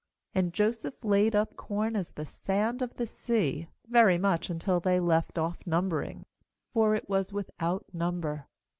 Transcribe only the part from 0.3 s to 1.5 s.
49And Joseph laid